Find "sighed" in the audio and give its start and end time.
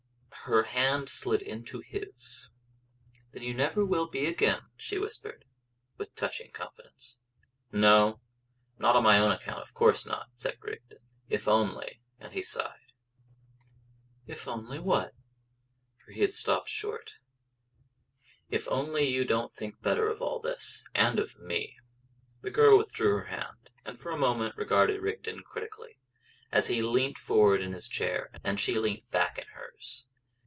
12.41-12.91